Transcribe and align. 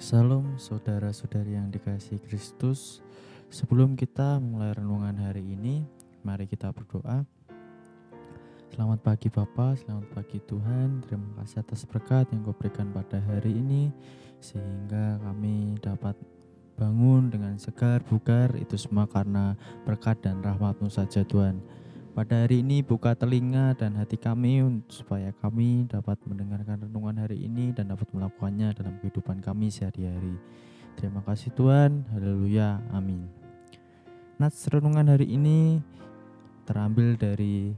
Salam 0.00 0.56
saudara-saudari 0.56 1.60
yang 1.60 1.68
dikasih 1.68 2.24
Kristus. 2.24 3.04
Sebelum 3.52 4.00
kita 4.00 4.40
mulai 4.40 4.72
renungan 4.72 5.12
hari 5.20 5.44
ini, 5.44 5.84
mari 6.24 6.48
kita 6.48 6.72
berdoa. 6.72 7.20
Selamat 8.72 9.04
pagi 9.04 9.28
Bapak, 9.28 9.84
selamat 9.84 10.08
pagi 10.16 10.40
Tuhan. 10.40 11.04
Terima 11.04 11.44
kasih 11.44 11.60
atas 11.60 11.84
berkat 11.84 12.32
yang 12.32 12.40
kau 12.48 12.56
berikan 12.56 12.88
pada 12.96 13.20
hari 13.28 13.52
ini 13.52 13.92
sehingga 14.40 15.20
kami 15.20 15.76
dapat 15.84 16.16
bangun 16.80 17.28
dengan 17.28 17.60
segar, 17.60 18.00
bugar. 18.08 18.56
Itu 18.56 18.80
semua 18.80 19.04
karena 19.04 19.52
berkat 19.84 20.24
dan 20.24 20.40
rahmatmu 20.40 20.88
saja 20.88 21.28
Tuhan. 21.28 21.60
Pada 22.20 22.44
hari 22.44 22.60
ini 22.60 22.84
buka 22.84 23.16
telinga 23.16 23.72
dan 23.80 23.96
hati 23.96 24.20
kami 24.20 24.60
supaya 24.92 25.32
kami 25.40 25.88
dapat 25.88 26.20
mendengarkan 26.28 26.84
renungan 26.84 27.16
hari 27.16 27.48
ini 27.48 27.72
dan 27.72 27.88
dapat 27.88 28.12
melakukannya 28.12 28.76
dalam 28.76 29.00
kehidupan 29.00 29.40
kami 29.40 29.72
sehari-hari. 29.72 30.36
Terima 31.00 31.24
kasih 31.24 31.48
Tuhan. 31.56 32.04
Haleluya. 32.12 32.76
Amin. 32.92 33.24
Nats 34.36 34.68
renungan 34.68 35.08
hari 35.08 35.32
ini 35.32 35.80
terambil 36.68 37.16
dari 37.16 37.72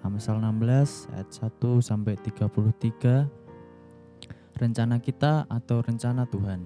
Amsal 0.00 0.40
16 0.40 1.12
ayat 1.12 1.28
1 1.28 1.60
sampai 1.84 2.16
33. 2.16 3.28
Rencana 4.56 4.96
kita 5.04 5.44
atau 5.52 5.84
rencana 5.84 6.24
Tuhan. 6.24 6.64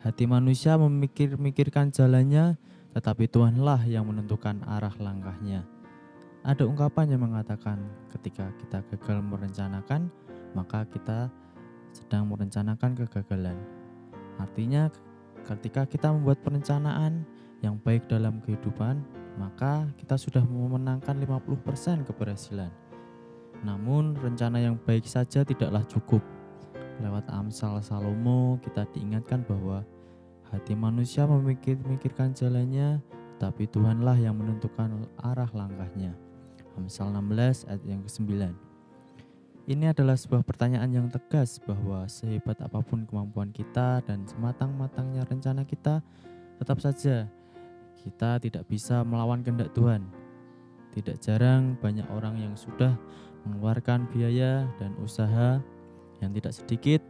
Hati 0.00 0.24
manusia 0.24 0.80
memikir-mikirkan 0.80 1.92
jalannya, 1.92 2.56
tetapi 2.96 3.28
Tuhanlah 3.28 3.84
yang 3.84 4.08
menentukan 4.08 4.64
arah 4.64 4.96
langkahnya. 4.96 5.79
Ada 6.40 6.64
ungkapan 6.64 7.12
yang 7.12 7.28
mengatakan 7.28 7.76
ketika 8.16 8.48
kita 8.56 8.80
gagal 8.88 9.20
merencanakan, 9.20 10.08
maka 10.56 10.88
kita 10.88 11.28
sedang 11.92 12.32
merencanakan 12.32 12.96
kegagalan. 12.96 13.60
Artinya 14.40 14.88
ketika 15.44 15.84
kita 15.84 16.08
membuat 16.08 16.40
perencanaan 16.40 17.28
yang 17.60 17.76
baik 17.76 18.08
dalam 18.08 18.40
kehidupan, 18.40 19.04
maka 19.36 19.84
kita 20.00 20.16
sudah 20.16 20.40
memenangkan 20.40 21.20
50% 21.20 22.08
keberhasilan. 22.08 22.72
Namun 23.60 24.16
rencana 24.16 24.64
yang 24.64 24.80
baik 24.80 25.04
saja 25.04 25.44
tidaklah 25.44 25.84
cukup. 25.92 26.24
Lewat 27.04 27.28
Amsal 27.28 27.84
Salomo 27.84 28.56
kita 28.64 28.88
diingatkan 28.96 29.44
bahwa 29.44 29.84
hati 30.48 30.72
manusia 30.72 31.28
memikir-mikirkan 31.28 32.32
jalannya, 32.32 33.04
tapi 33.36 33.68
Tuhanlah 33.68 34.16
yang 34.16 34.40
menentukan 34.40 35.04
arah 35.20 35.48
langkahnya. 35.52 36.29
Amsal 36.78 37.10
16 37.10 37.66
ayat 37.66 37.82
yang 37.86 38.02
ke-9. 38.06 38.26
Ini 39.70 39.94
adalah 39.94 40.18
sebuah 40.18 40.42
pertanyaan 40.42 40.90
yang 40.90 41.06
tegas 41.06 41.62
bahwa 41.62 42.02
sehebat 42.10 42.58
apa 42.58 42.82
pun 42.82 43.06
kemampuan 43.06 43.54
kita 43.54 44.02
dan 44.02 44.26
sematang-matangnya 44.26 45.22
rencana 45.26 45.62
kita, 45.62 46.02
tetap 46.58 46.82
saja 46.82 47.30
kita 48.00 48.40
tidak 48.40 48.64
bisa 48.66 49.06
melawan 49.06 49.44
kehendak 49.44 49.70
Tuhan. 49.76 50.02
Tidak 50.90 51.22
jarang 51.22 51.78
banyak 51.78 52.08
orang 52.10 52.40
yang 52.40 52.54
sudah 52.58 52.98
mengeluarkan 53.46 54.10
biaya 54.10 54.66
dan 54.82 54.96
usaha 54.98 55.62
yang 56.18 56.34
tidak 56.34 56.50
sedikit, 56.50 57.00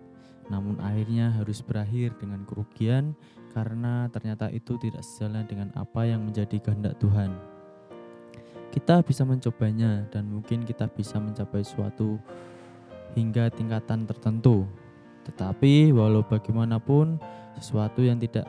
namun 0.52 0.76
akhirnya 0.84 1.32
harus 1.32 1.64
berakhir 1.64 2.12
dengan 2.20 2.44
kerugian 2.44 3.16
karena 3.56 4.06
ternyata 4.12 4.52
itu 4.52 4.76
tidak 4.78 5.00
sejalan 5.00 5.46
dengan 5.48 5.68
apa 5.78 6.06
yang 6.06 6.22
menjadi 6.22 6.60
kehendak 6.60 6.98
Tuhan 7.00 7.59
kita 8.70 9.02
bisa 9.02 9.26
mencobanya 9.26 10.06
dan 10.14 10.30
mungkin 10.30 10.62
kita 10.62 10.86
bisa 10.90 11.18
mencapai 11.18 11.66
suatu 11.66 12.18
hingga 13.18 13.50
tingkatan 13.50 14.06
tertentu. 14.06 14.66
Tetapi 15.26 15.90
walau 15.90 16.22
bagaimanapun 16.22 17.18
sesuatu 17.58 18.00
yang 18.00 18.18
tidak 18.22 18.46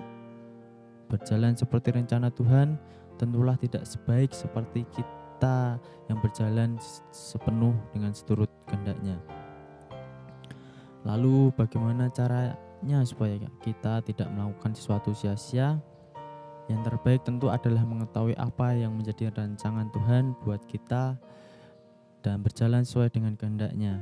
berjalan 1.10 1.58
seperti 1.58 1.92
rencana 1.92 2.32
Tuhan 2.32 2.80
tentulah 3.20 3.60
tidak 3.60 3.84
sebaik 3.84 4.32
seperti 4.32 4.88
kita 4.94 5.78
yang 6.08 6.18
berjalan 6.22 6.78
sepenuh 7.12 7.76
dengan 7.92 8.16
seturut 8.16 8.50
kehendaknya. 8.70 9.20
Lalu 11.02 11.50
bagaimana 11.58 12.14
caranya 12.14 13.02
supaya 13.04 13.42
kita 13.66 14.06
tidak 14.06 14.30
melakukan 14.30 14.78
sesuatu 14.78 15.12
sia-sia? 15.18 15.82
Yang 16.72 16.88
terbaik 16.88 17.22
tentu 17.28 17.52
adalah 17.52 17.84
mengetahui 17.84 18.32
apa 18.40 18.72
yang 18.72 18.96
menjadi 18.96 19.28
rancangan 19.36 19.92
Tuhan 19.92 20.40
buat 20.48 20.64
kita 20.72 21.20
dan 22.24 22.40
berjalan 22.40 22.88
sesuai 22.88 23.12
dengan 23.12 23.36
kehendaknya. 23.36 24.00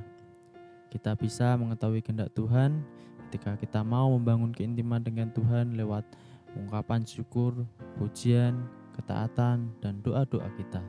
Kita 0.93 1.17
bisa 1.17 1.57
mengetahui 1.57 2.05
kehendak 2.05 2.29
Tuhan 2.37 2.85
ketika 3.25 3.57
kita 3.57 3.81
mau 3.81 4.13
membangun 4.13 4.53
keintiman 4.53 5.01
dengan 5.01 5.33
Tuhan 5.33 5.73
lewat 5.81 6.05
ungkapan 6.53 7.01
syukur, 7.09 7.57
pujian, 7.97 8.69
ketaatan, 8.93 9.73
dan 9.81 10.01
doa-doa 10.05 10.49
kita. 10.53 10.85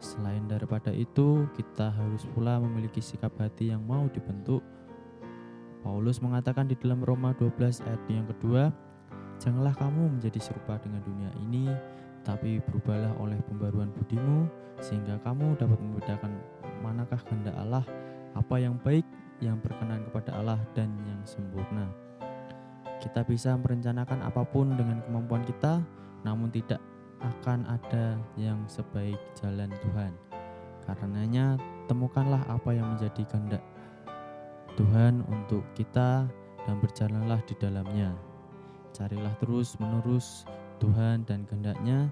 Selain 0.00 0.44
daripada 0.48 0.88
itu, 0.92 1.44
kita 1.52 1.92
harus 1.92 2.24
pula 2.32 2.60
memiliki 2.60 3.04
sikap 3.04 3.32
hati 3.36 3.72
yang 3.72 3.84
mau 3.84 4.08
dibentuk. 4.08 4.64
Paulus 5.84 6.20
mengatakan 6.24 6.64
di 6.64 6.76
dalam 6.80 7.04
Roma 7.04 7.36
12 7.36 7.84
ayat 7.84 8.00
yang 8.08 8.28
kedua, 8.28 8.72
Janganlah 9.42 9.74
kamu 9.76 10.18
menjadi 10.18 10.40
serupa 10.40 10.78
dengan 10.80 11.02
dunia 11.04 11.30
ini, 11.44 11.68
tapi 12.24 12.62
berubahlah 12.64 13.12
oleh 13.20 13.36
pembaruan 13.44 13.92
budimu, 13.92 14.48
sehingga 14.80 15.20
kamu 15.22 15.58
dapat 15.60 15.78
membedakan 15.78 16.32
manakah 16.80 17.20
kehendak 17.28 17.54
Allah, 17.60 17.84
apa 18.32 18.56
yang 18.56 18.80
baik, 18.80 19.04
yang 19.42 19.60
berkenan 19.60 20.00
kepada 20.08 20.32
Allah, 20.34 20.60
dan 20.72 20.88
yang 21.04 21.20
sempurna. 21.28 21.90
Kita 23.02 23.20
bisa 23.26 23.52
merencanakan 23.60 24.24
apa 24.24 24.42
pun 24.48 24.72
dengan 24.72 25.04
kemampuan 25.04 25.44
kita, 25.44 25.84
namun 26.24 26.48
tidak 26.48 26.80
akan 27.20 27.68
ada 27.68 28.16
yang 28.40 28.60
sebaik 28.64 29.20
jalan 29.36 29.68
Tuhan. 29.84 30.12
Karenanya, 30.88 31.60
temukanlah 31.84 32.40
apa 32.48 32.72
yang 32.72 32.96
menjadi 32.96 33.24
kehendak 33.28 33.64
Tuhan 34.76 35.22
untuk 35.28 35.62
kita 35.76 36.26
dan 36.64 36.76
berjalanlah 36.80 37.40
di 37.44 37.54
dalamnya. 37.60 38.33
Carilah 38.94 39.34
terus 39.42 39.74
menerus 39.82 40.46
Tuhan 40.78 41.26
dan 41.26 41.42
kehendaknya 41.50 42.06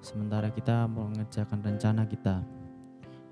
sementara 0.00 0.48
kita 0.48 0.88
mengerjakan 0.88 1.60
rencana 1.60 2.08
kita. 2.08 2.40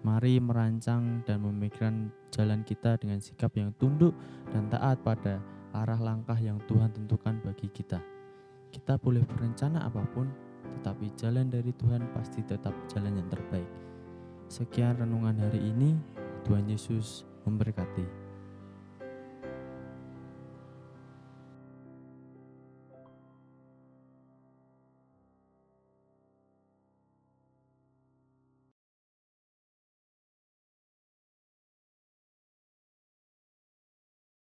Mari 0.04 0.36
merancang 0.36 1.24
dan 1.24 1.40
memikirkan 1.40 2.12
jalan 2.28 2.60
kita 2.60 3.00
dengan 3.00 3.16
sikap 3.16 3.56
yang 3.56 3.72
tunduk 3.80 4.12
dan 4.52 4.68
taat 4.68 5.00
pada 5.00 5.40
arah 5.72 5.96
langkah 5.96 6.36
yang 6.36 6.60
Tuhan 6.68 6.92
tentukan 6.92 7.40
bagi 7.40 7.72
kita. 7.72 8.04
Kita 8.68 9.00
boleh 9.00 9.24
berencana 9.24 9.88
apa 9.88 10.04
pun, 10.12 10.28
tetapi 10.80 11.08
jalan 11.16 11.48
dari 11.48 11.72
Tuhan 11.72 12.04
pasti 12.12 12.44
tetap 12.44 12.76
jalan 12.92 13.16
yang 13.16 13.28
terbaik. 13.32 13.68
Sekian 14.52 15.00
renungan 15.00 15.40
hari 15.40 15.72
ini. 15.72 15.96
Tuhan 16.40 16.64
Yesus 16.68 17.28
memberkati. 17.44 18.29